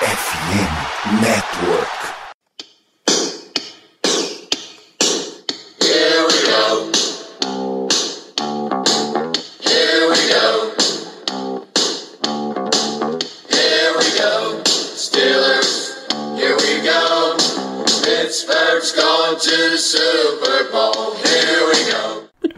[0.00, 2.17] FM Network.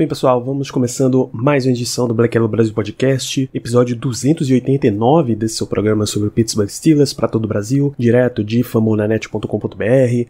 [0.01, 5.57] Bem, pessoal, vamos começando mais uma edição do Black Yellow Brasil Podcast, episódio 289 desse
[5.57, 9.45] seu programa sobre o Pittsburgh Steelers para todo o Brasil, direto de famonanet.com.br,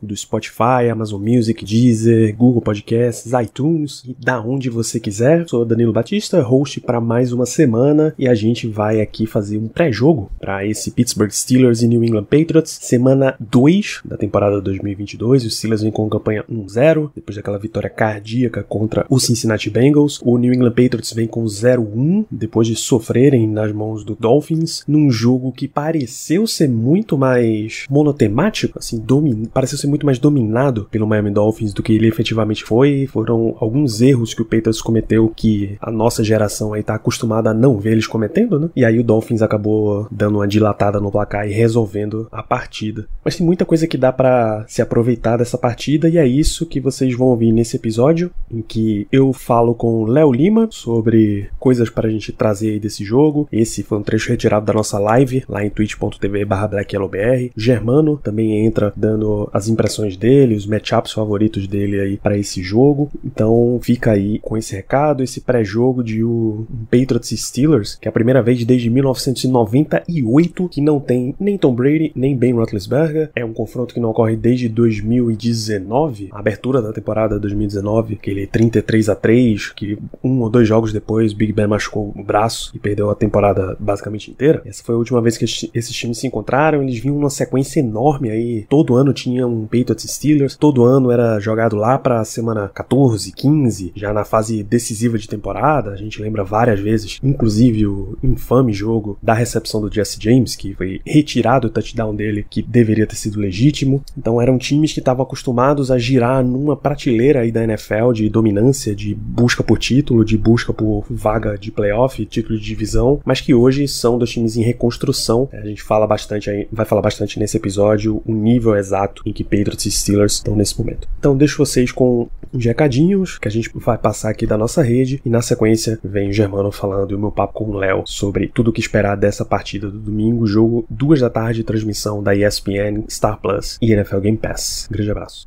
[0.03, 5.49] do Spotify, Amazon Music, Deezer, Google Podcasts, iTunes e da onde você quiser.
[5.49, 9.69] Sou Danilo Batista, host para mais uma semana e a gente vai aqui fazer um
[9.69, 15.45] pré-jogo para esse Pittsburgh Steelers e New England Patriots, semana 2 da temporada 2022.
[15.45, 20.21] Os Steelers vêm com campanha 1-0 depois daquela vitória cardíaca contra o Cincinnati Bengals.
[20.25, 25.11] O New England Patriots vem com 0-1 depois de sofrerem nas mãos do Dolphins num
[25.11, 29.47] jogo que pareceu ser muito mais monotemático, assim, domin...
[29.47, 33.07] pareceu ser muito mais dominado pelo Miami Dolphins do que ele efetivamente foi.
[33.07, 37.55] Foram alguns erros que o Patriots cometeu que a nossa geração aí tá acostumada a
[37.55, 38.71] não ver eles cometendo, né?
[38.77, 43.07] E aí o Dolphins acabou dando uma dilatada no placar e resolvendo a partida.
[43.25, 46.81] Mas tem muita coisa que dá para se aproveitar dessa partida e é isso que
[46.81, 52.07] vocês vão ouvir nesse episódio em que eu falo com Léo Lima sobre coisas para
[52.07, 53.49] a gente trazer aí desse jogo.
[53.51, 57.51] Esse foi um trecho retirado da nossa live lá em twitch.tv blackyellowbr.
[57.57, 63.11] Germano também entra dando as impressões dele, os matchups favoritos dele aí para esse jogo.
[63.25, 68.13] Então fica aí com esse recado, esse pré-jogo de o Patriots Steelers, que é a
[68.13, 73.31] primeira vez desde 1998 que não tem nem Tom Brady nem Ben Roethlisberger.
[73.35, 79.09] É um confronto que não ocorre desde 2019, a abertura da temporada 2019, aquele 33
[79.09, 79.40] a 3,
[79.75, 83.77] que um ou dois jogos depois Big Ben machucou o braço e perdeu a temporada
[83.79, 84.63] basicamente inteira.
[84.65, 86.83] Essa foi a última vez que esses times se encontraram.
[86.83, 88.67] Eles vinham numa sequência enorme aí.
[88.69, 93.93] Todo ano tinha um Patriots Steelers, todo ano era jogado lá para semana 14, 15,
[93.95, 95.91] já na fase decisiva de temporada.
[95.91, 100.75] A gente lembra várias vezes, inclusive o infame jogo da recepção do Jesse James, que
[100.75, 104.03] foi retirado o touchdown dele, que deveria ter sido legítimo.
[104.17, 108.95] Então eram times que estavam acostumados a girar numa prateleira aí da NFL de dominância,
[108.95, 113.55] de busca por título, de busca por vaga de playoff, título de divisão, mas que
[113.55, 115.49] hoje são dos times em reconstrução.
[115.53, 119.45] A gente fala bastante aí, vai falar bastante nesse episódio o nível exato em que
[119.45, 121.09] Patriots e Steelers estão nesse momento.
[121.19, 125.21] Então deixo vocês com uns recadinhos que a gente vai passar aqui da nossa rede
[125.25, 128.49] e na sequência vem o Germano falando e o meu papo com o Léo sobre
[128.49, 133.05] tudo o que esperar dessa partida do domingo, jogo duas da tarde, transmissão da ESPN,
[133.09, 134.89] Star Plus e NFL Game Pass.
[134.91, 135.47] Um grande abraço.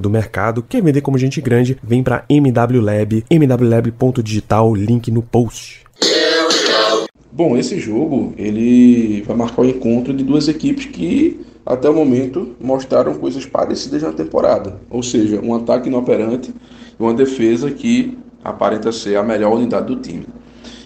[0.00, 0.62] do mercado.
[0.62, 1.78] Quer vender como gente grande?
[1.82, 5.84] Vem para MW Lab, mwlab.digital, link no post.
[7.30, 12.56] Bom, esse jogo ele vai marcar o encontro de duas equipes que até o momento
[12.60, 18.90] mostraram coisas parecidas na temporada, ou seja, um ataque inoperante e uma defesa que aparenta
[18.90, 20.26] ser a melhor unidade do time.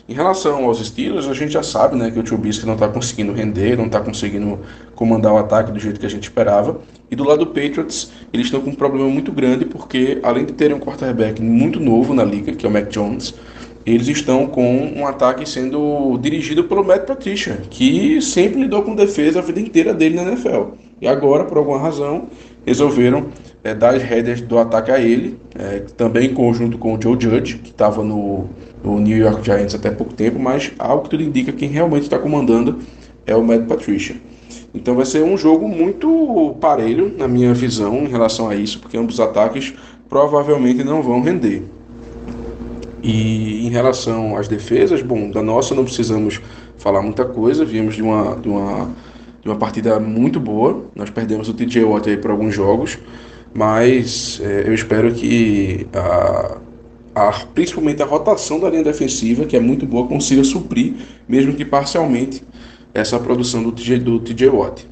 [0.09, 3.33] Em relação aos Steelers, a gente já sabe né, que o Trubisky não está conseguindo
[3.33, 4.59] render, não está conseguindo
[5.03, 6.81] comandar o ataque do jeito que a gente esperava.
[7.11, 10.53] E do lado do Patriots, eles estão com um problema muito grande porque, além de
[10.53, 13.35] terem um quarterback muito novo na liga, que é o Mac Jones,
[13.85, 19.41] eles estão com um ataque sendo dirigido pelo Matt Patricia, que sempre lidou com defesa
[19.41, 20.77] a vida inteira dele na NFL.
[21.01, 22.29] E agora, por alguma razão,
[22.65, 23.27] resolveram
[23.65, 27.17] é, dar as rédeas do ataque a ele, é, também em conjunto com o Joe
[27.19, 28.45] Judge, que estava no,
[28.85, 32.21] no New York Giants até pouco tempo, mas algo que tudo indica quem realmente está
[32.21, 32.79] comandando
[33.27, 34.15] é o Matt Patricia.
[34.75, 38.97] Então vai ser um jogo muito parelho, na minha visão, em relação a isso, porque
[38.97, 39.75] ambos os ataques
[40.09, 41.63] provavelmente não vão render.
[43.03, 46.41] E em relação às defesas, bom, da nossa não precisamos
[46.79, 48.89] falar muita coisa, viemos de uma, de uma
[49.43, 50.85] de uma partida muito boa.
[50.95, 52.99] Nós perdemos o TJ Watt aí por alguns jogos,
[53.53, 56.59] mas é, eu espero que a,
[57.15, 60.95] a, principalmente a rotação da linha defensiva, que é muito boa, consiga suprir,
[61.29, 62.43] mesmo que parcialmente,
[62.95, 64.87] essa produção do TJ, do TJ Watt.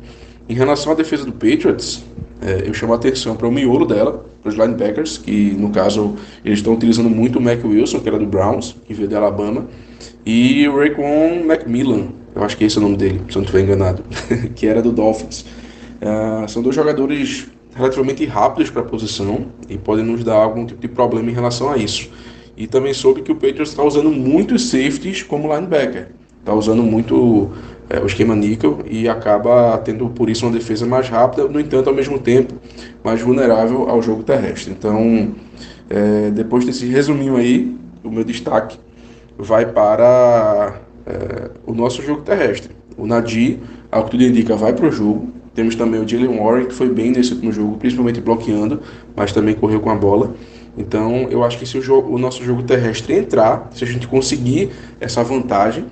[0.49, 2.05] Em relação à defesa do Patriots,
[2.43, 6.17] é, eu chamo a atenção para o miolo dela, para os linebackers, que no caso
[6.45, 9.67] eles estão utilizando muito o Mac Wilson, que era do Browns, que veio de Alabama,
[10.25, 13.43] e o Raekwon Macmillan, eu acho que esse é o nome dele, se eu não
[13.43, 14.03] estiver enganado,
[14.57, 15.43] que era do Dolphins.
[16.01, 20.81] Uh, são dois jogadores relativamente rápidos para a posição e podem nos dar algum tipo
[20.81, 22.11] de problema em relação a isso.
[22.57, 26.09] E também soube que o Patriots está usando muitos safeties como linebacker.
[26.41, 27.51] Está usando muito
[27.91, 31.89] é, o esquema níquel e acaba tendo por isso uma defesa mais rápida, no entanto,
[31.91, 32.55] ao mesmo tempo,
[33.03, 34.73] mais vulnerável ao jogo terrestre.
[34.73, 35.35] Então,
[35.91, 38.79] é, depois desse resuminho aí, o meu destaque
[39.37, 42.71] vai para é, o nosso jogo terrestre.
[42.97, 43.59] O Nadir,
[43.91, 45.29] ao que tudo indica, vai para o jogo.
[45.53, 48.81] Temos também o Jalen Warren, que foi bem nesse último jogo, principalmente bloqueando,
[49.17, 50.33] mas também correu com a bola.
[50.79, 54.07] Então, eu acho que se o, jogo, o nosso jogo terrestre entrar, se a gente
[54.07, 54.71] conseguir
[55.01, 55.87] essa vantagem,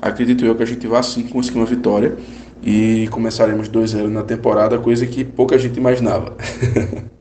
[0.00, 2.16] acredito eu que a gente vai sim conseguir uma vitória
[2.62, 6.36] e começaremos 2-0 na temporada, coisa que pouca gente imaginava.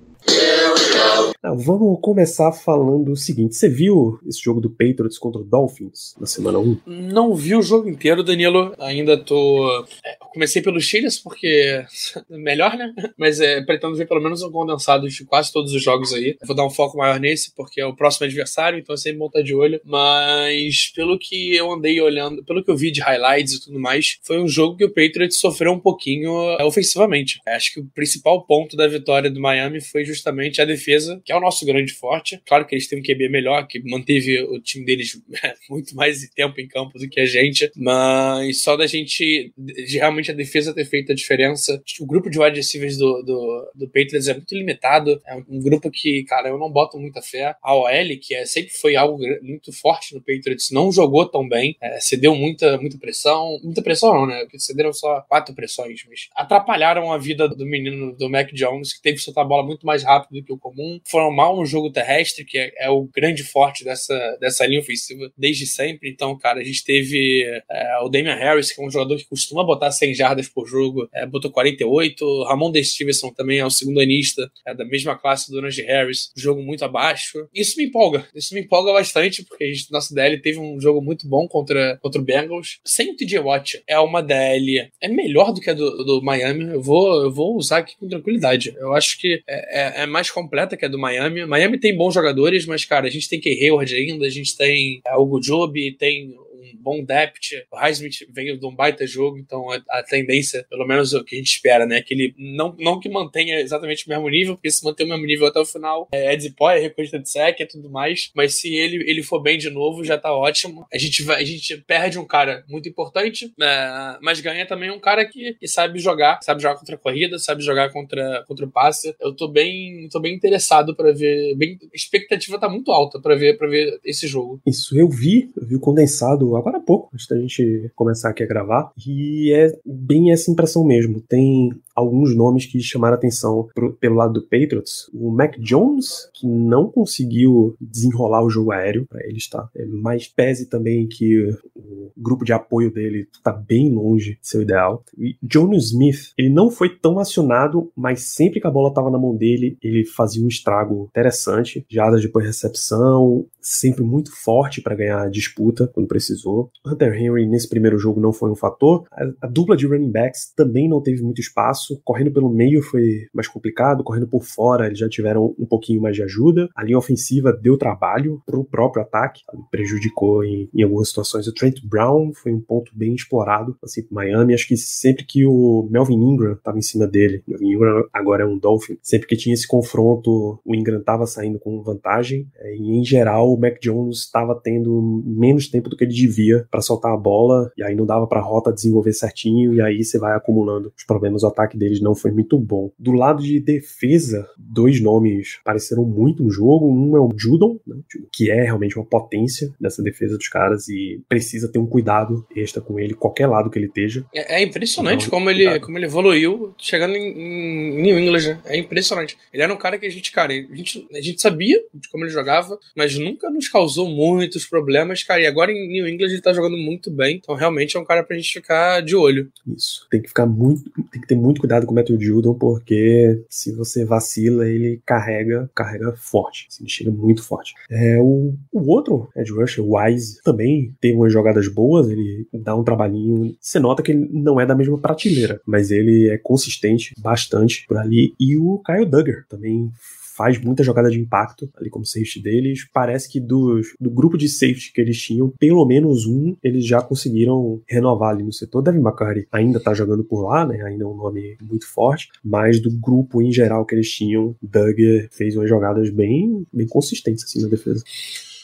[1.43, 6.15] Não, vamos começar falando o seguinte: você viu esse jogo do Patriots contra o Dolphins
[6.17, 6.77] na semana 1?
[6.85, 8.73] Não vi o jogo inteiro, Danilo.
[8.79, 9.85] Ainda tô.
[10.05, 11.83] É, comecei pelos Chiles, porque
[12.29, 12.93] melhor, né?
[13.17, 16.37] Mas é, pretendo ver pelo menos um condensado de quase todos os jogos aí.
[16.45, 19.27] Vou dar um foco maior nesse, porque é o próximo adversário, então é sempre bom
[19.27, 19.81] estar de olho.
[19.83, 24.17] Mas pelo que eu andei olhando, pelo que eu vi de highlights e tudo mais,
[24.23, 27.41] foi um jogo que o Patriots sofreu um pouquinho é, ofensivamente.
[27.45, 31.37] Acho que o principal ponto da vitória do Miami foi justamente a defesa, que é
[31.37, 32.41] o nosso grande forte.
[32.45, 35.21] Claro que eles têm um QB melhor, que manteve o time deles
[35.69, 40.31] muito mais tempo em campo do que a gente, mas só da gente, de realmente
[40.31, 41.81] a defesa ter feito a diferença.
[41.99, 45.91] O grupo de wide receivers do, do, do Patriots é muito limitado, é um grupo
[45.91, 47.55] que, cara, eu não boto muita fé.
[47.61, 51.75] A OL, que é, sempre foi algo muito forte no Patriots, não jogou tão bem,
[51.81, 54.41] é, cedeu muita, muita pressão, muita pressão não, né?
[54.41, 59.01] Porque cederam só quatro pressões, mas atrapalharam a vida do menino do Mac Jones, que
[59.01, 60.99] teve que soltar a bola muito mais rápido do que o comum.
[61.05, 64.81] Foram foram mal no jogo terrestre, que é, é, o grande forte dessa, dessa linha
[64.81, 66.09] ofensiva desde sempre.
[66.09, 69.63] Então, cara, a gente teve é, o Damian Harris, que é um jogador que costuma
[69.63, 72.43] botar 100 jardas por jogo, é, botou 48.
[72.43, 76.31] Ramon De Stevenson também é o segundo anista, é da mesma classe do Najee Harris,
[76.35, 77.47] jogo muito abaixo.
[77.53, 81.01] Isso me empolga, isso me empolga bastante, porque a gente, nossa DL teve um jogo
[81.01, 82.79] muito bom contra, contra o Bengals.
[82.85, 86.65] Sem o TJ Watt, é uma DL é melhor do que a do, do Miami.
[86.65, 88.73] Eu vou, eu vou usar aqui com tranquilidade.
[88.77, 91.45] Eu acho que é, é, é mais completa que a do Miami Miami.
[91.45, 95.01] Miami tem bons jogadores, mas, cara, a gente tem Key Hayward ainda, a gente tem
[95.05, 96.35] é, Hugo Job, tem
[96.83, 97.63] bom depth.
[97.71, 101.37] O Highsmith veio de um baita jogo, então a, tendência, pelo menos o que a
[101.37, 102.01] gente espera, né?
[102.01, 105.25] Que ele não, não que mantenha exatamente o mesmo nível, porque se manter o mesmo
[105.25, 108.31] nível até o final é Poy, é recordista de sec e tudo mais.
[108.35, 110.85] Mas se ele, ele for bem de novo, já tá ótimo.
[110.93, 114.99] A gente, vai, a gente perde um cara muito importante, é, mas ganha também um
[114.99, 118.71] cara que, que, sabe jogar, sabe jogar contra a corrida, sabe jogar contra, contra o
[118.71, 119.15] passe.
[119.21, 121.55] Eu tô bem, tô bem interessado para ver.
[121.55, 124.61] Bem, a expectativa tá muito alta para ver, pra ver esse jogo.
[124.65, 128.43] Isso eu vi, eu vi o condensado agora há pouco, antes da gente começar aqui
[128.43, 131.21] a gravar, e é bem essa impressão mesmo.
[131.21, 135.09] Tem alguns nomes que chamaram atenção pro, pelo lado do Patriots.
[135.13, 139.69] O Mac Jones, que não conseguiu desenrolar o jogo aéreo para ele estar.
[139.75, 144.61] É, mais pese também que o grupo de apoio dele está bem longe de seu
[144.61, 145.03] ideal.
[145.17, 149.19] E Jonas Smith, ele não foi tão acionado, mas sempre que a bola estava na
[149.19, 151.85] mão dele, ele fazia um estrago interessante.
[151.89, 156.69] Jadas depois recepção, sempre muito forte para ganhar a disputa quando precisou.
[156.85, 159.05] Hunter Henry nesse primeiro jogo não foi um fator.
[159.11, 161.99] A, a dupla de running backs também não teve muito espaço.
[162.03, 166.15] Correndo pelo meio foi mais complicado, correndo por fora eles já tiveram um pouquinho mais
[166.15, 166.69] de ajuda.
[166.75, 169.41] A linha ofensiva deu trabalho para o próprio ataque,
[169.71, 171.47] prejudicou em, em, algumas situações.
[171.47, 174.53] O Trent Brown foi um ponto bem explorado assim, Miami.
[174.53, 178.45] Acho que sempre que o Melvin Ingram estava em cima dele, Melvin Ingram agora é
[178.45, 182.47] um Dolphin, sempre que tinha esse confronto, o Ingram estava saindo com vantagem.
[182.57, 186.65] É, e em geral, o Mac Jones estava tendo menos tempo do que ele devia
[186.69, 190.03] para soltar a bola, e aí não dava para a rota desenvolver certinho, e aí
[190.03, 192.91] você vai acumulando os problemas do ataque deles não foi muito bom.
[192.97, 196.87] Do lado de defesa, dois nomes apareceram muito no jogo.
[196.87, 197.97] Um é o Judon, né,
[198.31, 202.81] que é realmente uma potência dessa defesa dos caras e precisa ter um cuidado extra
[202.81, 204.25] com ele, qualquer lado que ele esteja.
[204.33, 208.47] É, é impressionante como ele, como ele evoluiu chegando em, em New England.
[208.47, 208.59] Né?
[208.65, 209.37] É impressionante.
[209.51, 212.23] Ele era um cara que a gente, cara, a gente, a gente sabia de como
[212.23, 215.41] ele jogava, mas nunca nos causou muitos problemas, cara.
[215.41, 217.37] E agora em New England ele tá jogando muito bem.
[217.37, 219.51] Então realmente é um cara pra gente ficar de olho.
[219.67, 220.07] Isso.
[220.09, 220.83] Tem que ficar muito.
[221.11, 225.69] Tem que ter muito cuidado com o Matthew Judon, porque se você vacila, ele carrega,
[225.75, 226.67] carrega forte.
[226.69, 227.73] Assim, chega muito forte.
[227.89, 232.83] É, o, o outro Ed Rusher, Wise, também teve umas jogadas boas, ele dá um
[232.83, 233.55] trabalhinho.
[233.59, 237.97] Você nota que ele não é da mesma prateleira, mas ele é consistente bastante por
[237.97, 238.33] ali.
[238.39, 239.91] E o Kyle Duggar também
[240.35, 242.87] faz muita jogada de impacto ali como safety deles.
[242.93, 247.01] Parece que dos, do grupo de safety que eles tinham, pelo menos um eles já
[247.01, 248.81] conseguiram renovar ali no setor.
[248.81, 250.81] Devin McCarty ainda tá jogando por lá, né?
[250.83, 254.97] Ainda é um nome muito forte, mas do grupo em geral que eles tinham, Doug
[255.31, 258.03] fez umas jogadas bem, bem consistentes assim na defesa.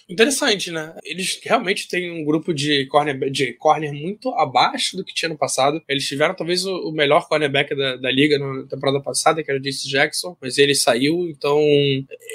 [0.09, 0.95] Interessante, né?
[1.03, 5.37] Eles realmente têm um grupo de corner, de corner muito abaixo do que tinha no
[5.37, 5.79] passado.
[5.87, 9.61] Eles tiveram talvez o, melhor cornerback da, da liga na temporada passada, que era o
[9.61, 11.59] Jace Jackson, mas ele saiu, então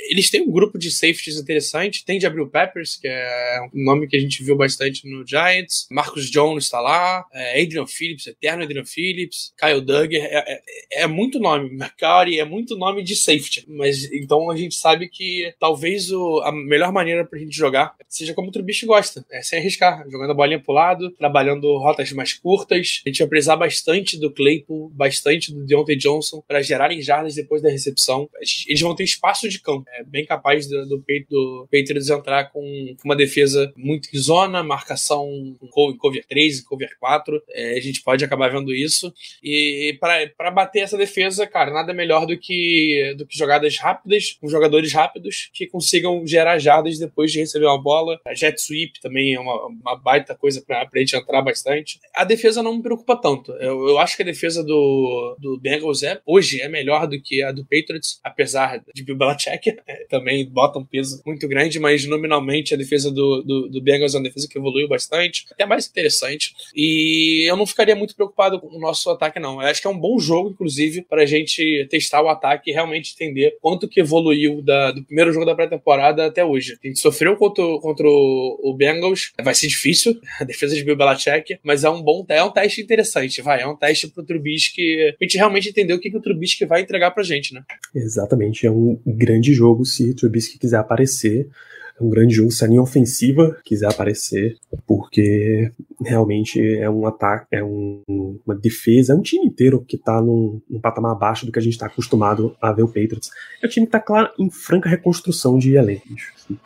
[0.09, 2.04] eles têm um grupo de safeties interessante.
[2.04, 5.88] Tem Jabril Peppers, que é um nome que a gente viu bastante no Giants.
[5.90, 7.25] Marcus Jones está lá.
[7.33, 9.52] É Adrian Phillips, eterno Adrian Phillips.
[9.59, 10.23] Kyle Duggar.
[10.23, 10.62] É,
[10.93, 11.71] é, é muito nome.
[11.71, 13.64] McCarty é muito nome de safety.
[13.66, 18.35] Mas então a gente sabe que talvez o, a melhor maneira pra gente jogar, seja
[18.35, 22.33] como o Trubisky gosta, é sem arriscar, jogando a bolinha pro lado, trabalhando rotas mais
[22.33, 23.02] curtas.
[23.04, 27.62] A gente vai precisar bastante do Claypool, bastante do Deontay Johnson para gerarem jardas depois
[27.62, 28.28] da recepção.
[28.66, 29.85] Eles vão ter espaço de campo.
[29.99, 35.28] É bem capaz do, do, do Patriots entrar com uma defesa muito em zona, marcação
[35.62, 37.42] em cover 3 e cover 4.
[37.50, 39.12] É, a gente pode acabar vendo isso.
[39.42, 44.49] E para bater essa defesa, cara, nada melhor do que, do que jogadas rápidas, com
[44.49, 48.20] jogadores rápidos que consigam gerar jardas depois de receber receber uma bola.
[48.26, 52.00] A jet sweep também é uma, uma baita coisa pra, pra gente entrar bastante.
[52.14, 53.52] A defesa não me preocupa tanto.
[53.52, 57.42] Eu, eu acho que a defesa do, do Bengals é, hoje é melhor do que
[57.42, 62.04] a do Patriots, apesar de Bill Belichick é, também bota um peso muito grande, mas
[62.06, 65.87] nominalmente a defesa do, do, do Bengals é uma defesa que evoluiu bastante, até mais
[65.87, 66.54] interessante.
[66.75, 69.62] E eu não ficaria muito preocupado com o nosso ataque, não.
[69.62, 73.14] Eu acho que é um bom jogo, inclusive, pra gente testar o ataque e realmente
[73.14, 76.78] entender quanto que evoluiu da, do primeiro jogo da pré-temporada até hoje.
[76.82, 79.33] A gente sofreu contra, contra o Bengals.
[79.43, 82.81] Vai ser difícil, a defesa de Bill Belichick, mas é um bom é um teste
[82.81, 83.62] interessante, vai.
[83.62, 86.83] É um teste pro Trubisky, a gente realmente entender o que, que o Trubisky vai
[86.83, 87.62] entregar pra gente, né?
[87.95, 91.49] Exatamente, é um grande jogo se o Trubisky quiser aparecer.
[91.98, 95.70] É um grande jogo se a linha ofensiva quiser aparecer, porque
[96.00, 98.02] realmente é um ataque, é um,
[98.44, 101.62] uma defesa, é um time inteiro que tá num, num patamar abaixo do que a
[101.62, 103.30] gente tá acostumado a ver o Patriots.
[103.62, 106.04] É um time que tá, claro, em franca reconstrução de elenco.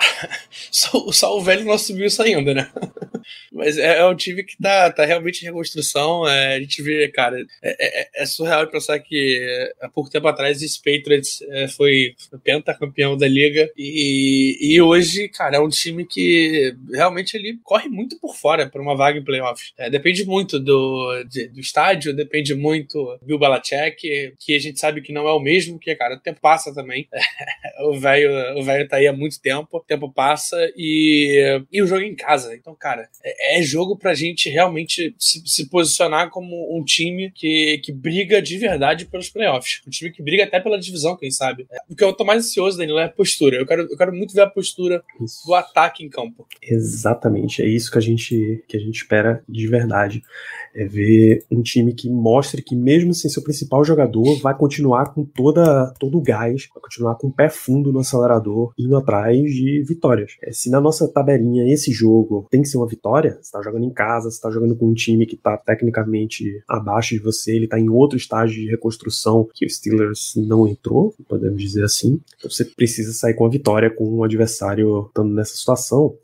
[0.71, 2.71] só, só, o velho não subiu isso ainda, né?
[3.53, 6.27] Mas é, é, um time que tá, tá realmente em reconstrução.
[6.27, 10.63] É, a gente vê, cara, é, é, é surreal pensar que há pouco tempo atrás
[10.63, 16.77] esse Patriots é, foi pentacampeão da liga e, e hoje, cara, é um time que
[16.93, 19.73] realmente ele corre muito por fora para uma vaga em playoffs.
[19.79, 25.01] É, depende muito do, de, do estádio, depende muito do Belichick, que a gente sabe
[25.01, 27.09] que não é o mesmo, que, cara, o tempo passa também.
[27.89, 31.87] o velho o velho tá aí há muito tempo, o tempo passa e, e o
[31.87, 32.55] jogo é em casa.
[32.55, 37.79] Então, cara, é, é jogo pra gente realmente se, se, posicionar como um time que,
[37.79, 39.81] que briga de verdade pelos playoffs.
[39.87, 41.67] Um time que briga até pela divisão, quem sabe.
[41.71, 43.57] É, o que eu tô mais ansioso, Danilo, é a postura.
[43.57, 45.47] Eu quero, eu quero muito ver a postura isso.
[45.47, 46.47] do ataque em campo.
[46.63, 50.23] Exatamente, é isso que a gente, que a gente espera de verdade.
[50.75, 55.25] É ver um time que mostre que, mesmo sem seu principal jogador, vai continuar com
[55.25, 59.83] toda, todo o gás, vai continuar com o pé fundo no acelerador, indo atrás de
[59.83, 60.37] vitórias.
[60.43, 63.85] É, se na nossa tabelinha esse jogo tem que ser uma vitória, você tá jogando
[63.85, 67.67] em casa, você tá jogando com um time que tá tecnicamente abaixo de você, ele
[67.67, 72.21] tá em outro estágio de reconstrução que o Steelers não entrou, podemos dizer assim.
[72.37, 76.15] Então você precisa sair com a vitória com um adversário estando nessa situação.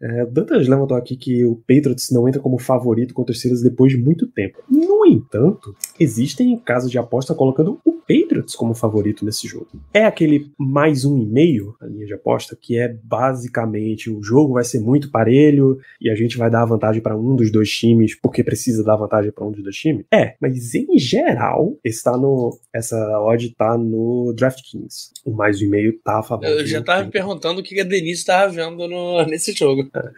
[0.00, 3.98] É, Dantas levantou aqui que o Patriots não entra como favorito os Steelers depois de
[3.98, 4.58] muito tempo.
[4.70, 9.68] No entanto, existem casos de aposta colocando o Patriots como favorito nesse jogo.
[9.92, 14.54] É aquele mais um e meio, a linha de aposta, que é basicamente o jogo
[14.54, 18.18] vai ser muito parelho e a gente vai dar vantagem para um dos dois times
[18.18, 20.06] porque precisa dar vantagem para um dos dois times.
[20.12, 25.12] É, mas em geral, está no essa odd tá no DraftKings.
[25.24, 26.46] O mais um e meio tá a favor.
[26.46, 29.90] Eu já tava me perguntando o que a Denise tava vendo no, nesse jogo.
[29.94, 30.10] É.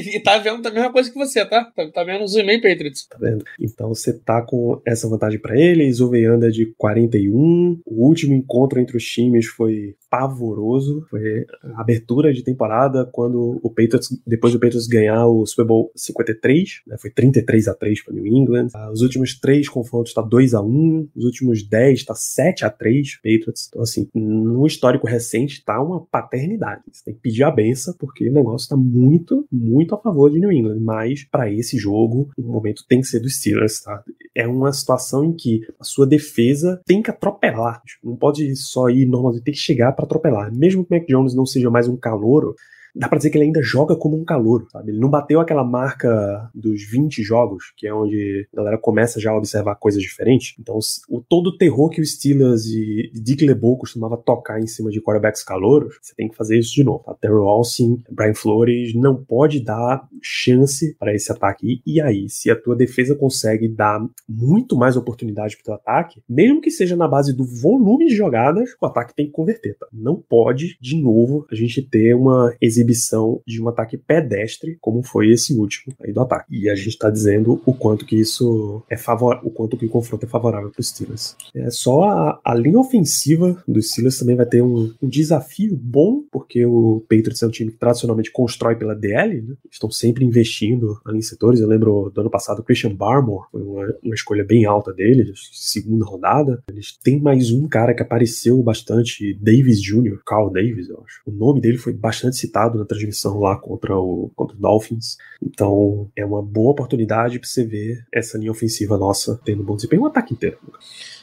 [0.00, 1.64] E, e tá vendo a mesma coisa que você, tá?
[1.64, 3.06] Tá, tá vendo os e meio Patriots.
[3.06, 3.44] Tá vendo?
[3.60, 7.27] Então você tá com essa vantagem para eles, o anda de 41.
[7.30, 11.06] O último encontro entre os times foi pavoroso.
[11.10, 15.90] Foi a abertura de temporada quando o Patriots, depois do Patriots ganhar o Super Bowl
[15.94, 18.68] 53, né, foi 33 a 3 para New England.
[18.74, 22.70] Ah, os últimos três confrontos tá 2 a 1, os últimos 10 tá 7 a
[22.70, 23.68] 3 Patriots.
[23.68, 26.82] Então assim, no histórico recente tá uma paternidade.
[26.90, 30.38] Você tem que pedir a benção porque o negócio tá muito, muito a favor de
[30.38, 34.02] New England, mas para esse jogo, o momento tem que ser dos Steelers, tá?
[34.38, 39.04] É uma situação em que a sua defesa tem que atropelar, não pode só ir
[39.04, 40.54] normalmente, tem que chegar para atropelar.
[40.54, 42.54] Mesmo que o Mac Jones não seja mais um calouro,
[42.94, 44.92] dá pra dizer que ele ainda joga como um calouro, sabe?
[44.92, 49.30] Ele não bateu aquela marca dos 20 jogos, que é onde a galera começa já
[49.30, 50.54] a observar coisas diferentes.
[50.58, 50.78] Então,
[51.08, 55.00] o todo o terror que o Steelers e Dick LeBeau costumava tocar em cima de
[55.00, 57.04] quarterbacks calouros, você tem que fazer isso de novo.
[57.06, 61.80] A Terrell Austin, Brian Flores não pode dar chance para esse ataque.
[61.86, 66.60] E aí, se a tua defesa consegue dar muito mais oportunidade pro teu ataque, mesmo
[66.60, 69.86] que seja na base do volume de jogadas, o ataque tem que converter, tá?
[69.92, 75.02] Não pode, de novo, a gente ter uma exibição exibição de um ataque pedestre, como
[75.02, 76.46] foi esse último aí do ataque.
[76.50, 79.88] E a gente está dizendo o quanto que isso é favorável, o quanto que o
[79.88, 81.36] confronto é favorável para os Steelers.
[81.54, 86.22] É só a, a, linha ofensiva dos Steelers também vai ter um, um, desafio bom,
[86.30, 89.54] porque o Patriots é um time que tradicionalmente constrói pela DL, né?
[89.70, 91.60] estão sempre investindo ali em setores.
[91.60, 96.04] Eu lembro do ano passado, Christian Barmore foi uma, uma escolha bem alta dele, segunda
[96.04, 96.62] rodada.
[96.70, 101.20] Eles têm mais um cara que apareceu bastante, Davis Jr., Carl Davis, eu acho.
[101.26, 105.16] O nome dele foi bastante citado na transmissão lá contra o, contra o Dolphins.
[105.42, 110.02] Então é uma boa oportunidade para você ver essa linha ofensiva nossa tendo bom desempenho,
[110.02, 110.58] um ataque inteiro.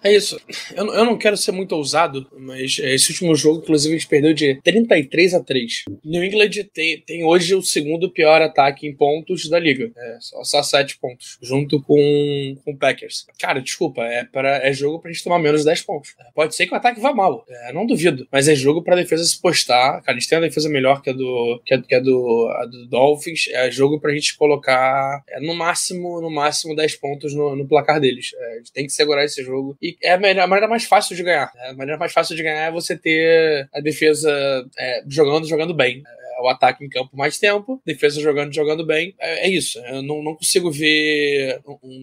[0.06, 0.40] É isso.
[0.76, 4.36] Eu, eu não quero ser muito ousado, mas esse último jogo, inclusive, a gente perdeu
[4.36, 5.86] de 33 a 3.
[6.04, 9.92] New England tem, tem hoje o segundo pior ataque em pontos da liga.
[9.98, 11.40] É, só, só 7 pontos.
[11.42, 13.26] Junto com, com o Packers.
[13.40, 16.16] Cara, desculpa, é, pra, é jogo pra gente tomar menos de 10 pontos.
[16.36, 17.44] Pode ser que o ataque vá mal.
[17.50, 18.28] É, não duvido.
[18.32, 20.04] Mas é jogo pra defesa se postar.
[20.04, 21.26] Cara, a gente tem uma defesa melhor que a do,
[21.66, 23.48] que a, que a do, do Dolphins.
[23.50, 28.00] É jogo pra gente colocar é, no máximo no máximo 10 pontos no, no placar
[28.00, 28.32] deles.
[28.38, 29.78] É, a gente tem que segurar esse jogo.
[29.82, 31.52] E é a, a maneira mais fácil de ganhar.
[31.68, 34.32] A maneira mais fácil de ganhar é você ter a defesa
[34.78, 36.04] é, jogando, jogando bem
[36.42, 39.14] o ataque em campo mais tempo, defesa jogando, jogando bem.
[39.20, 39.80] É, é isso.
[39.80, 41.60] Eu não, não, consigo ver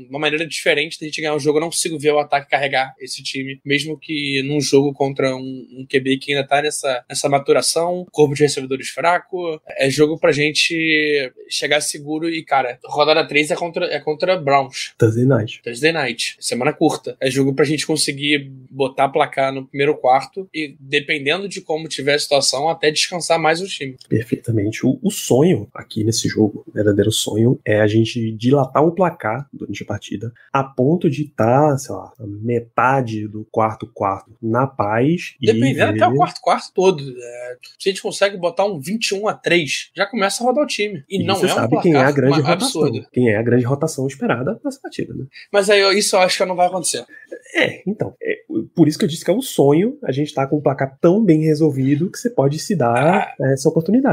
[0.08, 1.58] uma maneira diferente de a gente ganhar o jogo.
[1.58, 5.66] Eu não consigo ver o ataque carregar esse time, mesmo que num jogo contra um,
[5.72, 9.60] um QB que ainda tá nessa, nessa maturação, corpo de recebedores fraco.
[9.76, 14.94] É jogo pra gente chegar seguro e, cara, rodada 3 é contra, é contra Browns.
[14.98, 15.60] Thursday night.
[15.62, 16.36] Thursday night.
[16.40, 17.16] Semana curta.
[17.20, 22.14] É jogo pra gente conseguir botar placar no primeiro quarto e, dependendo de como tiver
[22.14, 24.86] a situação, até descansar mais o time perfeitamente.
[24.86, 29.48] O, o, sonho aqui nesse jogo, o verdadeiro sonho, é a gente dilatar o placar
[29.52, 34.66] durante a partida a ponto de estar, tá, sei lá, metade do quarto quarto na
[34.66, 35.34] paz.
[35.40, 36.02] Dependendo ver...
[36.02, 37.02] até o quarto quarto todo.
[37.02, 40.66] É, se a gente consegue botar um 21 a 3, já começa a rodar o
[40.66, 41.04] time.
[41.08, 42.82] E, e não você é um sabe quem é a grande rotação.
[42.82, 43.06] Absurdo.
[43.12, 45.24] Quem é a grande rotação esperada nessa partida, né?
[45.52, 47.04] Mas aí isso eu acho que não vai acontecer.
[47.54, 48.14] É, então.
[48.22, 48.42] É,
[48.74, 50.60] por isso que eu disse que é um sonho a gente estar tá com um
[50.60, 54.11] placar tão bem resolvido que você pode se dar ah, essa oportunidade.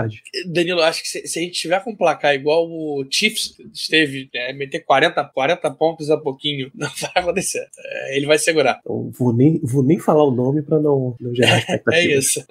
[0.52, 4.30] Danilo, acho que se, se, a gente tiver com um placar igual o Chiefs esteve,
[4.34, 7.68] é, meter 40, 40 pontos a pouquinho, não vai acontecer.
[7.78, 8.80] É, ele vai segurar.
[8.82, 12.14] Então, vou, nem, vou nem falar o nome para não, não gerar expectativa.
[12.14, 12.46] é isso.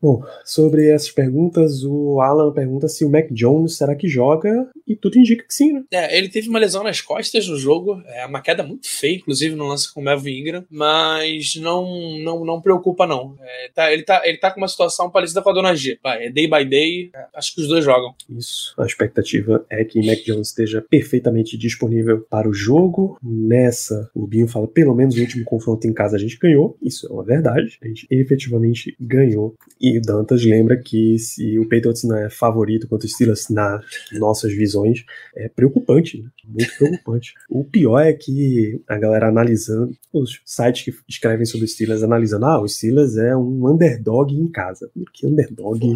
[0.00, 4.94] Bom, sobre essas perguntas, o Alan pergunta se o Mac Jones será que joga e
[4.94, 5.84] tudo indica que sim, né?
[5.90, 9.54] É, ele teve uma lesão nas costas no jogo, é uma queda muito feia, inclusive
[9.54, 11.86] no lance com o Melvin Ingram, mas não
[12.18, 13.36] não, não preocupa não.
[13.40, 15.98] É, tá, ele, tá, ele tá com uma situação parecida com a Dona G.
[16.02, 16.85] Vai, é day by day,
[17.34, 18.14] acho que os dois jogam.
[18.28, 18.74] Isso.
[18.78, 23.18] A expectativa é que Mac Jones esteja perfeitamente disponível para o jogo.
[23.22, 26.76] Nessa, o Binho fala, pelo menos o último confronto em casa a gente ganhou.
[26.82, 27.78] Isso é uma verdade.
[27.82, 29.54] A gente efetivamente ganhou.
[29.80, 33.84] E o Dantas lembra que se o Patriots não é favorito contra o Steelers nas
[34.12, 36.22] nossas visões, é preocupante.
[36.22, 36.30] Né?
[36.44, 37.34] Muito preocupante.
[37.48, 42.46] o pior é que a galera analisando, os sites que escrevem sobre o Steelers analisando,
[42.46, 44.90] ah, o Steelers é um underdog em casa.
[45.12, 45.94] Que underdog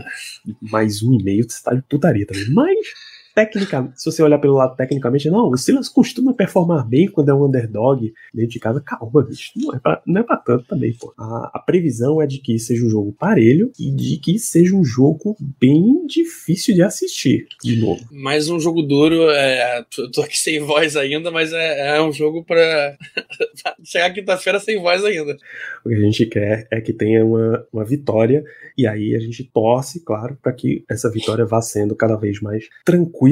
[0.61, 2.51] mais um e meio, você tá de putaria também.
[2.51, 2.79] Mas
[3.41, 7.35] tecnicamente, se você olhar pelo lado tecnicamente, não, o Steelers costuma performar bem quando é
[7.35, 8.83] um underdog dentro de casa.
[8.85, 11.15] Calma, bicho, não é pra, não é pra tanto também, pô.
[11.19, 14.85] A, a previsão é de que seja um jogo parelho e de que seja um
[14.85, 18.05] jogo bem difícil de assistir, de novo.
[18.11, 22.45] Mais um jogo duro, é, tô aqui sem voz ainda, mas é, é um jogo
[22.45, 22.97] pra
[23.83, 25.37] chegar quinta-feira sem voz ainda.
[25.85, 28.45] O que a gente quer é que tenha uma, uma vitória
[28.77, 32.69] e aí a gente torce, claro, para que essa vitória vá sendo cada vez mais
[32.85, 33.30] tranquila.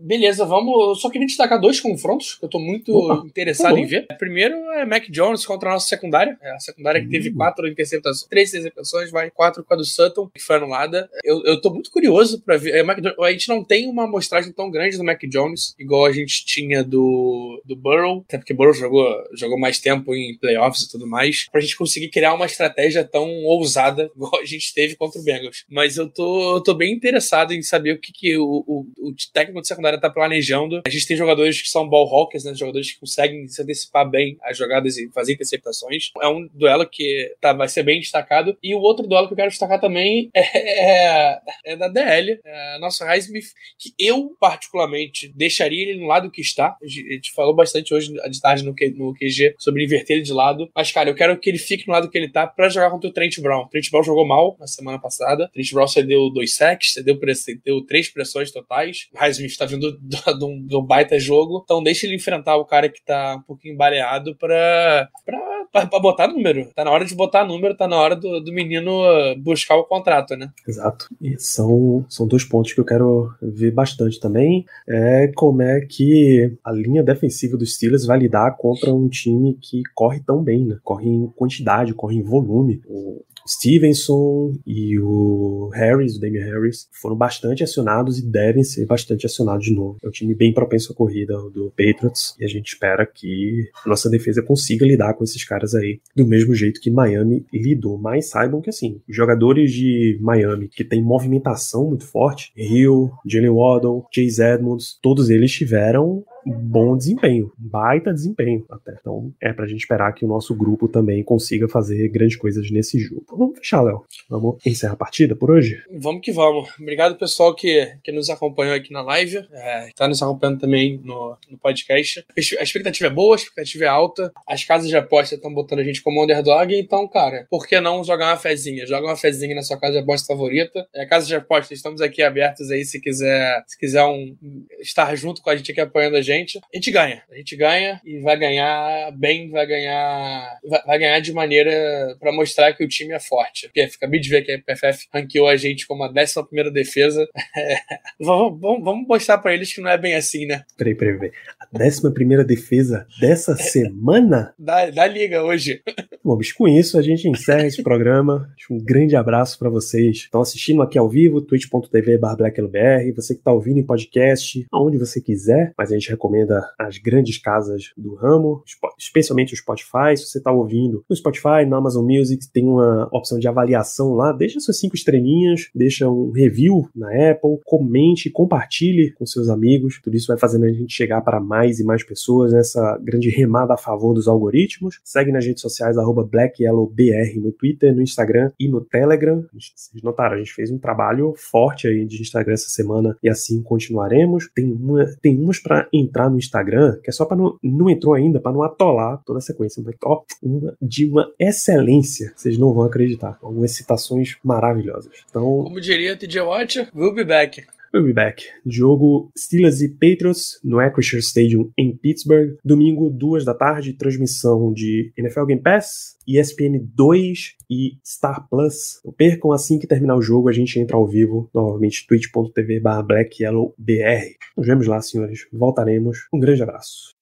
[0.00, 0.72] Beleza, vamos.
[0.88, 4.06] Eu só queria destacar dois confrontos que eu tô muito Opa, interessado em ver.
[4.18, 6.38] Primeiro é Mac Jones contra a nossa secundária.
[6.42, 7.34] É a secundária que teve hum.
[7.34, 11.08] quatro interceptações, três interceptações, vai quatro com a do Sutton, que foi anulada.
[11.24, 12.74] Eu, eu tô muito curioso para ver.
[12.74, 16.12] É, Mac, a gente não tem uma amostragem tão grande do Mac Jones, igual a
[16.12, 20.90] gente tinha do, do Burrow, até porque Burrow jogou, jogou mais tempo em playoffs e
[20.90, 25.20] tudo mais, pra gente conseguir criar uma estratégia tão ousada igual a gente teve contra
[25.20, 25.64] o Bengals.
[25.68, 29.14] Mas eu tô, eu tô bem interessado em saber o que, que o, o, o
[29.32, 30.82] técnico de secundária tá planejando.
[30.86, 32.54] A gente tem jogadores que são ball hawkers, né?
[32.54, 36.10] Jogadores que conseguem se antecipar bem as jogadas e fazer interceptações.
[36.20, 38.56] É um duelo que tá, vai ser bem destacado.
[38.62, 43.04] E o outro duelo que eu quero destacar também é, é da DL, é nossa
[43.04, 46.76] Highsmith, que eu, particularmente, deixaria ele no lado que está.
[46.82, 50.70] A gente falou bastante hoje de tarde no, no QG sobre inverter ele de lado.
[50.74, 53.08] Mas, cara, eu quero que ele fique no lado que ele tá pra jogar contra
[53.08, 53.64] o Trent Brown.
[53.64, 55.48] O Trent Brown jogou mal na semana passada.
[55.52, 58.81] Trent Brown cedeu dois sacks, cedeu, cedeu três pressões totais.
[59.14, 61.60] O Highsmith tá vindo de um, um baita jogo.
[61.62, 65.38] Então deixa ele enfrentar o cara que tá um pouquinho baleado pra, pra,
[65.70, 66.68] pra, pra, botar número.
[66.74, 68.92] Tá na hora de botar número, tá na hora do, do menino
[69.38, 70.50] buscar o contrato, né?
[70.66, 71.08] Exato.
[71.20, 74.64] E são, são dois pontos que eu quero ver bastante também.
[74.88, 79.82] É como é que a linha defensiva dos Steelers vai lidar contra um time que
[79.94, 80.78] corre tão bem, né?
[80.82, 82.80] Corre em quantidade, corre em volume.
[82.86, 89.26] O Stevenson e o Harris, o Damian Harris, foram bastante acionados e devem ser bastante
[89.26, 89.98] acionados de novo.
[90.02, 94.08] É um time bem propenso à corrida do Patriots e a gente espera que nossa
[94.08, 97.98] defesa consiga lidar com esses caras aí do mesmo jeito que Miami lidou.
[97.98, 103.50] Mas saibam que assim, os jogadores de Miami que tem movimentação muito forte, Hill, Jalen
[103.50, 108.96] Waddle, Chase Edmonds, todos eles tiveram bom desempenho, baita desempenho até.
[109.00, 112.98] Então é pra gente esperar que o nosso grupo também consiga fazer grandes coisas nesse
[112.98, 113.22] jogo.
[113.24, 114.04] Então, vamos fechar, Léo.
[114.28, 115.82] Vamos encerrar a partida por hoje?
[115.90, 116.68] Vamos que vamos.
[116.80, 119.46] Obrigado, pessoal, que, que nos acompanhou aqui na live.
[119.52, 122.24] É, tá nos acompanhando também no, no podcast.
[122.58, 124.32] A expectativa é boa, a expectativa é alta.
[124.46, 128.04] As casas de aposta estão botando a gente como underdog, então, cara, por que não
[128.04, 128.86] jogar uma fezinha?
[128.86, 130.86] Joga uma fezinha na sua casa de aposta favorita.
[130.94, 134.36] É, casa de aposta, estamos aqui abertos aí se quiser, se quiser um,
[134.80, 137.22] estar junto com a gente aqui apoiando a gente gente, a gente ganha.
[137.30, 140.58] A gente ganha e vai ganhar bem, vai ganhar.
[140.86, 143.66] Vai, ganhar de maneira para mostrar que o time é forte.
[143.66, 146.70] Porque fica bem de ver que a PFF ranqueou a gente como a 11 primeira
[146.70, 147.26] defesa.
[148.20, 150.64] vamos, vamos, vamos mostrar para eles que não é bem assim, né?
[150.76, 151.32] Peraí, peraí, peraí.
[151.60, 154.54] A 11 primeira defesa dessa semana?
[154.58, 155.82] Da, da liga hoje.
[156.24, 158.48] Bom, bicho, com isso a gente encerra esse programa.
[158.70, 160.18] Um grande abraço para vocês.
[160.18, 163.12] Estão assistindo aqui ao vivo, twitch.tv BlackLBR.
[163.12, 167.38] Você que está ouvindo em podcast, aonde você quiser, mas a gente recomenda as grandes
[167.38, 168.62] casas do ramo,
[168.98, 170.16] especialmente o Spotify.
[170.16, 174.32] Se você está ouvindo no Spotify, na Amazon Music, tem uma opção de avaliação lá.
[174.32, 180.00] Deixa suas cinco estrelinhas, deixa um review na Apple, comente, compartilhe com seus amigos.
[180.02, 183.74] Tudo isso vai fazendo a gente chegar para mais e mais pessoas nessa grande remada
[183.74, 185.00] a favor dos algoritmos.
[185.04, 189.44] Segue nas redes sociais, BlackYellowBR no Twitter, no Instagram e no Telegram.
[189.52, 193.62] Vocês notaram, a gente fez um trabalho forte aí de Instagram essa semana e assim
[193.62, 194.48] continuaremos.
[194.54, 198.14] Tem, uma, tem umas para entrar no Instagram que é só para não, não entrou
[198.14, 199.82] ainda, para não atolar toda a sequência.
[199.84, 202.32] Mas, ó, uma de uma excelência.
[202.36, 203.38] Vocês não vão acreditar.
[203.42, 205.12] Algumas citações maravilhosas.
[205.28, 207.64] Então, como diria TJ Watt, we'll be back.
[207.92, 208.42] We'll be back.
[208.64, 212.56] Jogo Steelers e Patriots no Acrisure Stadium em Pittsburgh.
[212.64, 218.98] Domingo, duas da tarde, transmissão de NFL Game Pass, ESPN 2 e Star Plus.
[219.04, 224.36] Não percam assim que terminar o jogo, a gente entra ao vivo novamente twitch.tv blackyellowbr.
[224.56, 225.46] Nos vemos lá, senhores.
[225.52, 226.28] Voltaremos.
[226.32, 227.21] Um grande abraço.